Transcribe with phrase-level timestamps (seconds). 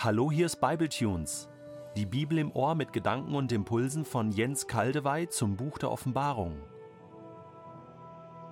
[0.00, 1.48] Hallo, hier ist Bibletunes.
[1.96, 6.54] Die Bibel im Ohr mit Gedanken und Impulsen von Jens Kaldewey zum Buch der Offenbarung.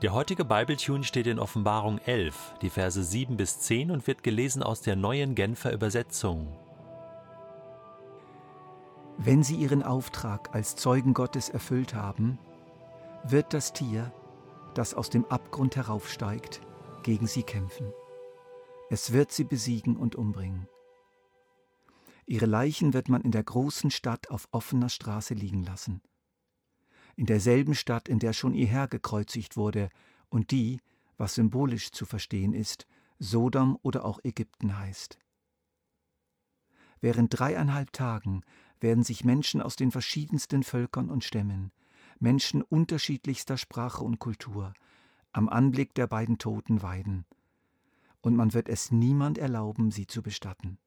[0.02, 4.64] Der heutige Bibletune steht in Offenbarung 11, die Verse 7 bis 10 und wird gelesen
[4.64, 6.48] aus der neuen Genfer Übersetzung.
[9.16, 12.40] Wenn sie ihren Auftrag als Zeugen Gottes erfüllt haben,
[13.22, 14.12] wird das Tier,
[14.74, 16.60] das aus dem Abgrund heraufsteigt,
[17.04, 17.92] gegen sie kämpfen.
[18.90, 20.66] Es wird sie besiegen und umbringen.
[22.26, 26.02] Ihre Leichen wird man in der großen Stadt auf offener Straße liegen lassen.
[27.14, 29.88] In derselben Stadt, in der schon ihr Herr gekreuzigt wurde
[30.28, 30.80] und die,
[31.16, 32.86] was symbolisch zu verstehen ist,
[33.18, 35.18] Sodom oder auch Ägypten heißt.
[37.00, 38.42] Während dreieinhalb Tagen
[38.80, 41.72] werden sich Menschen aus den verschiedensten Völkern und Stämmen,
[42.18, 44.74] Menschen unterschiedlichster Sprache und Kultur,
[45.32, 47.24] am Anblick der beiden Toten weiden,
[48.20, 50.78] und man wird es niemand erlauben, sie zu bestatten.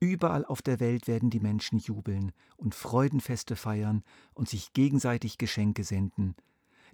[0.00, 5.82] Überall auf der Welt werden die Menschen jubeln und Freudenfeste feiern und sich gegenseitig Geschenke
[5.82, 6.36] senden,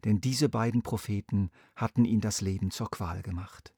[0.05, 3.75] denn diese beiden Propheten hatten ihnen das Leben zur Qual gemacht.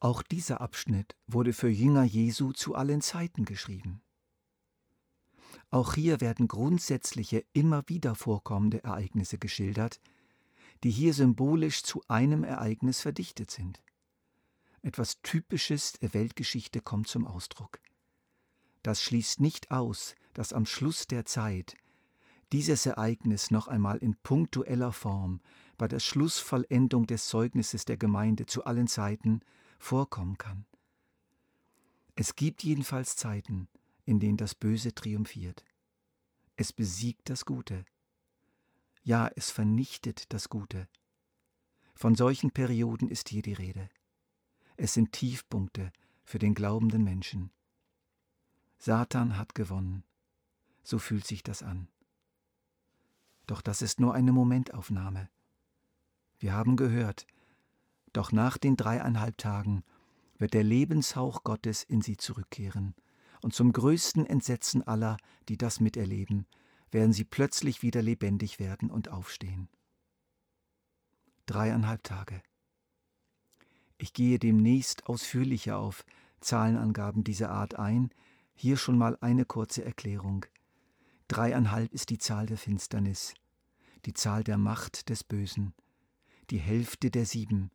[0.00, 4.02] Auch dieser Abschnitt wurde für Jünger Jesu zu allen Zeiten geschrieben.
[5.70, 10.00] Auch hier werden grundsätzliche, immer wieder vorkommende Ereignisse geschildert,
[10.82, 13.80] die hier symbolisch zu einem Ereignis verdichtet sind.
[14.82, 17.78] Etwas Typisches der Weltgeschichte kommt zum Ausdruck.
[18.82, 21.76] Das schließt nicht aus, dass am Schluss der Zeit
[22.52, 25.40] dieses Ereignis noch einmal in punktueller Form
[25.78, 29.40] bei der Schlussvollendung des Zeugnisses der Gemeinde zu allen Zeiten
[29.78, 30.66] vorkommen kann.
[32.16, 33.68] Es gibt jedenfalls Zeiten,
[34.04, 35.64] in denen das Böse triumphiert.
[36.56, 37.84] Es besiegt das Gute.
[39.04, 40.88] Ja, es vernichtet das Gute.
[41.94, 43.88] Von solchen Perioden ist hier die Rede.
[44.82, 45.92] Es sind Tiefpunkte
[46.24, 47.52] für den glaubenden Menschen.
[48.78, 50.02] Satan hat gewonnen.
[50.82, 51.86] So fühlt sich das an.
[53.46, 55.30] Doch das ist nur eine Momentaufnahme.
[56.40, 57.28] Wir haben gehört,
[58.12, 59.84] doch nach den dreieinhalb Tagen
[60.38, 62.96] wird der Lebenshauch Gottes in sie zurückkehren,
[63.40, 65.16] und zum größten Entsetzen aller,
[65.48, 66.44] die das miterleben,
[66.90, 69.68] werden sie plötzlich wieder lebendig werden und aufstehen.
[71.46, 72.42] Dreieinhalb Tage.
[74.02, 76.04] Ich gehe demnächst ausführlicher auf
[76.40, 78.10] Zahlenangaben dieser Art ein,
[78.52, 80.44] hier schon mal eine kurze Erklärung.
[81.28, 83.32] Dreieinhalb ist die Zahl der Finsternis,
[84.04, 85.72] die Zahl der Macht des Bösen,
[86.50, 87.70] die Hälfte der sieben,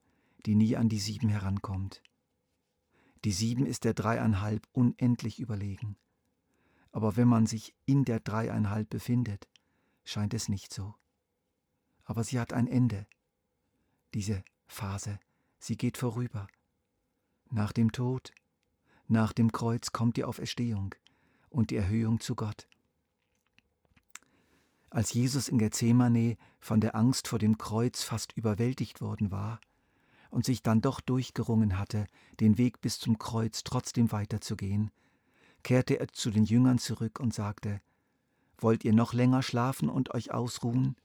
[0.46, 2.04] die nie an die sieben herankommt.
[3.24, 5.96] Die sieben ist der dreieinhalb unendlich überlegen.
[6.92, 9.48] Aber wenn man sich in der dreieinhalb befindet,
[10.04, 10.94] scheint es nicht so.
[12.04, 13.08] Aber sie hat ein Ende,
[14.14, 15.22] diese Phase.
[15.60, 16.48] Sie geht vorüber.
[17.50, 18.32] Nach dem Tod,
[19.08, 20.94] nach dem Kreuz kommt die Auferstehung
[21.50, 22.68] und die Erhöhung zu Gott.
[24.90, 29.60] Als Jesus in Gethsemane von der Angst vor dem Kreuz fast überwältigt worden war
[30.30, 32.08] und sich dann doch durchgerungen hatte,
[32.40, 34.92] den Weg bis zum Kreuz trotzdem weiterzugehen,
[35.64, 37.82] kehrte er zu den Jüngern zurück und sagte,
[38.60, 40.96] Wollt ihr noch länger schlafen und euch ausruhen?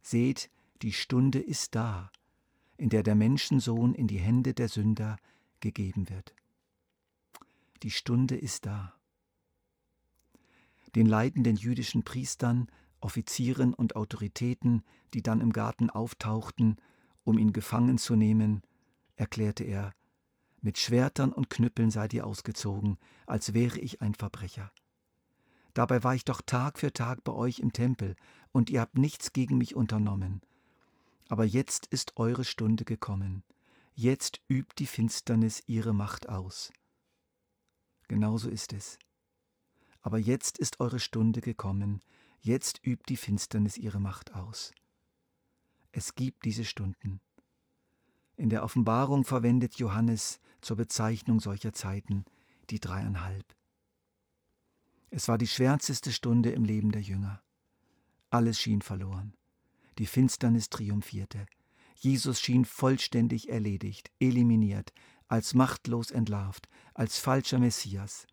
[0.00, 0.50] Seht,
[0.82, 2.10] die Stunde ist da,
[2.76, 5.16] in der der Menschensohn in die Hände der Sünder
[5.60, 6.34] gegeben wird.
[7.82, 8.94] Die Stunde ist da.
[10.94, 12.68] Den leitenden jüdischen Priestern,
[13.00, 14.82] Offizieren und Autoritäten,
[15.14, 16.76] die dann im Garten auftauchten,
[17.24, 18.62] um ihn gefangen zu nehmen,
[19.16, 19.92] erklärte er,
[20.60, 22.96] mit Schwertern und Knüppeln seid ihr ausgezogen,
[23.26, 24.70] als wäre ich ein Verbrecher.
[25.74, 28.14] Dabei war ich doch Tag für Tag bei euch im Tempel,
[28.52, 30.42] und ihr habt nichts gegen mich unternommen.
[31.32, 33.42] Aber jetzt ist eure Stunde gekommen.
[33.94, 36.70] Jetzt übt die Finsternis ihre Macht aus.
[38.06, 38.98] Genauso ist es.
[40.02, 42.02] Aber jetzt ist eure Stunde gekommen.
[42.42, 44.74] Jetzt übt die Finsternis ihre Macht aus.
[45.90, 47.22] Es gibt diese Stunden.
[48.36, 52.26] In der Offenbarung verwendet Johannes zur Bezeichnung solcher Zeiten
[52.68, 53.56] die dreieinhalb.
[55.08, 57.42] Es war die schwärzeste Stunde im Leben der Jünger.
[58.28, 59.32] Alles schien verloren.
[59.98, 61.46] Die Finsternis triumphierte.
[61.96, 64.92] Jesus schien vollständig erledigt, eliminiert,
[65.28, 68.26] als machtlos entlarvt, als falscher Messias.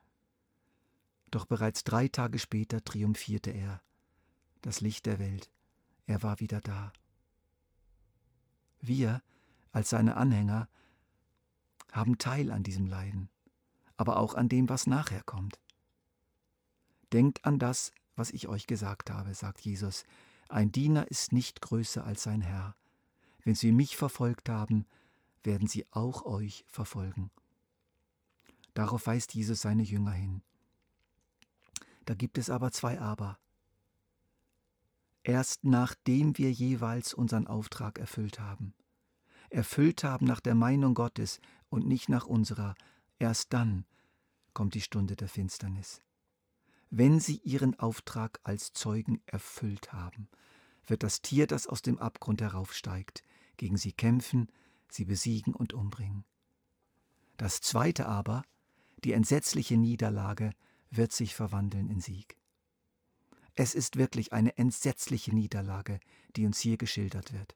[1.32, 3.82] Doch bereits drei Tage später triumphierte er.
[4.62, 5.52] Das Licht der Welt.
[6.08, 6.92] Er war wieder da.
[8.82, 9.22] Wir,
[9.72, 10.68] als seine Anhänger,
[11.92, 13.30] haben Teil an diesem Leiden,
[13.98, 15.60] aber auch an dem, was nachher kommt.
[17.14, 20.04] Denkt an das, was ich euch gesagt habe, sagt Jesus,
[20.50, 22.76] ein Diener ist nicht größer als sein Herr.
[23.44, 24.86] Wenn sie mich verfolgt haben,
[25.44, 27.32] werden sie auch euch verfolgen.
[28.74, 30.42] Darauf weist Jesus seine Jünger hin.
[32.06, 33.38] Da gibt es aber zwei Aber.
[35.24, 38.74] Erst nachdem wir jeweils unseren Auftrag erfüllt haben,
[39.50, 42.76] erfüllt haben nach der Meinung Gottes und nicht nach unserer,
[43.20, 43.86] erst dann
[44.54, 46.02] kommt die Stunde der Finsternis.
[46.90, 50.28] Wenn sie ihren Auftrag als Zeugen erfüllt haben,
[50.88, 53.24] wird das Tier, das aus dem Abgrund heraufsteigt,
[53.58, 54.48] gegen sie kämpfen,
[54.90, 56.26] sie besiegen und umbringen.
[57.38, 58.44] Das zweite aber,
[59.04, 60.52] die entsetzliche Niederlage,
[60.90, 62.38] wird sich verwandeln in Sieg.
[63.56, 66.00] Es ist wirklich eine entsetzliche Niederlage,
[66.36, 67.56] die uns hier geschildert wird.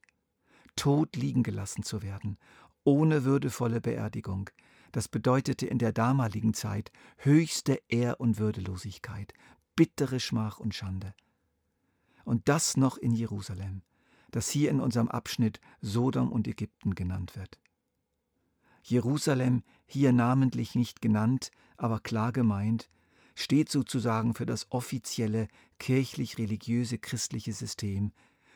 [0.75, 2.37] Tot liegen gelassen zu werden,
[2.83, 4.49] ohne würdevolle Beerdigung,
[4.93, 9.33] das bedeutete in der damaligen Zeit höchste Ehr- und Würdelosigkeit,
[9.75, 11.13] bittere Schmach und Schande.
[12.23, 13.81] Und das noch in Jerusalem,
[14.31, 17.59] das hier in unserem Abschnitt Sodom und Ägypten genannt wird.
[18.83, 22.89] Jerusalem, hier namentlich nicht genannt, aber klar gemeint,
[23.33, 25.47] steht sozusagen für das offizielle
[25.79, 28.11] kirchlich-religiöse christliche System,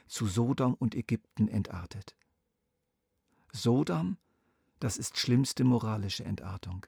[0.07, 2.16] zu Sodom und Ägypten entartet.
[3.51, 4.18] Sodom,
[4.80, 6.86] das ist schlimmste moralische Entartung.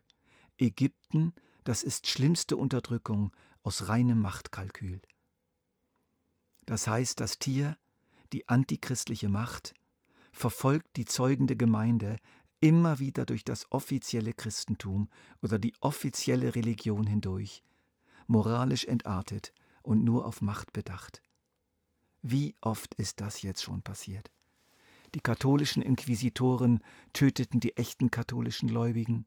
[0.58, 1.34] Ägypten,
[1.64, 3.32] das ist schlimmste Unterdrückung
[3.64, 5.02] aus reinem Machtkalkül.
[6.66, 7.78] Das heißt, das Tier,
[8.32, 9.74] die antichristliche Macht,
[10.32, 12.18] verfolgt die zeugende Gemeinde
[12.62, 15.10] immer wieder durch das offizielle Christentum
[15.42, 17.64] oder die offizielle Religion hindurch,
[18.28, 21.22] moralisch entartet und nur auf Macht bedacht.
[22.22, 24.30] Wie oft ist das jetzt schon passiert?
[25.16, 26.84] Die katholischen Inquisitoren
[27.14, 29.26] töteten die echten katholischen Gläubigen.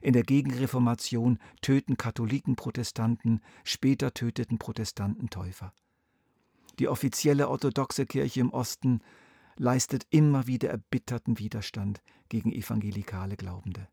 [0.00, 5.72] In der Gegenreformation töten Katholiken Protestanten, später töteten Protestanten Täufer.
[6.78, 9.00] Die offizielle orthodoxe Kirche im Osten
[9.56, 13.88] leistet immer wieder erbitterten Widerstand gegen evangelikale Glaubende.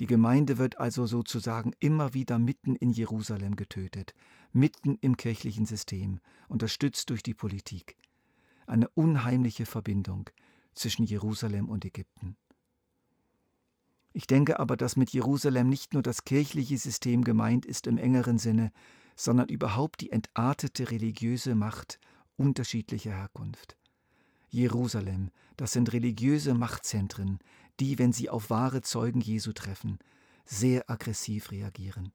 [0.00, 4.14] Die Gemeinde wird also sozusagen immer wieder mitten in Jerusalem getötet,
[4.52, 7.96] mitten im kirchlichen System, unterstützt durch die Politik.
[8.72, 10.30] Eine unheimliche Verbindung
[10.72, 12.38] zwischen Jerusalem und Ägypten.
[14.14, 18.38] Ich denke aber, dass mit Jerusalem nicht nur das kirchliche System gemeint ist im engeren
[18.38, 18.72] Sinne,
[19.14, 22.00] sondern überhaupt die entartete religiöse Macht
[22.38, 23.76] unterschiedlicher Herkunft.
[24.48, 25.28] Jerusalem,
[25.58, 27.40] das sind religiöse Machtzentren,
[27.78, 29.98] die, wenn sie auf wahre Zeugen Jesu treffen,
[30.46, 32.10] sehr aggressiv reagieren.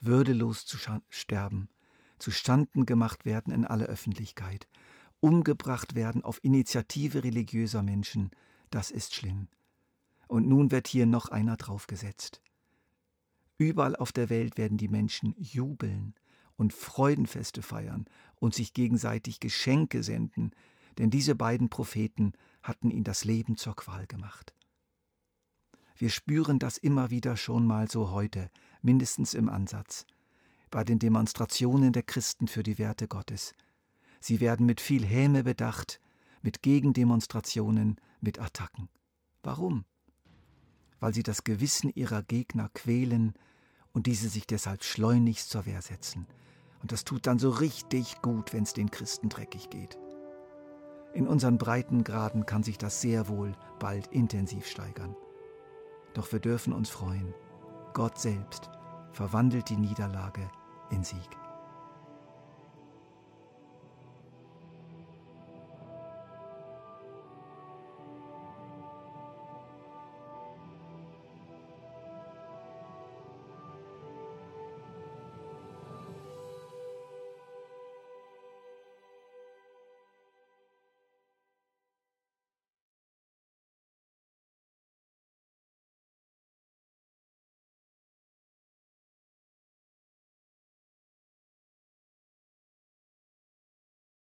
[0.00, 0.78] Würdelos zu
[1.10, 1.68] sterben,
[2.18, 4.68] zustanden gemacht werden in aller Öffentlichkeit,
[5.20, 8.30] umgebracht werden auf Initiative religiöser Menschen,
[8.70, 9.48] das ist schlimm.
[10.26, 12.42] Und nun wird hier noch einer draufgesetzt.
[13.56, 16.14] Überall auf der Welt werden die Menschen jubeln
[16.56, 18.06] und Freudenfeste feiern
[18.36, 20.52] und sich gegenseitig Geschenke senden,
[20.98, 22.32] denn diese beiden Propheten
[22.62, 24.54] hatten ihn das Leben zur Qual gemacht.
[25.96, 28.50] Wir spüren das immer wieder schon mal so heute,
[28.82, 30.06] mindestens im Ansatz,
[30.70, 33.52] bei den Demonstrationen der Christen für die Werte Gottes.
[34.20, 36.00] Sie werden mit viel Häme bedacht,
[36.42, 38.88] mit Gegendemonstrationen, mit Attacken.
[39.42, 39.84] Warum?
[41.00, 43.34] Weil sie das Gewissen ihrer Gegner quälen
[43.92, 46.26] und diese sich deshalb schleunigst zur Wehr setzen.
[46.82, 49.98] Und das tut dann so richtig gut, wenn es den Christen dreckig geht.
[51.14, 55.16] In unseren Breitengraden kann sich das sehr wohl bald intensiv steigern.
[56.14, 57.34] Doch wir dürfen uns freuen.
[57.94, 58.70] Gott selbst
[59.12, 60.48] verwandelt die Niederlage
[60.90, 61.47] in Sieg.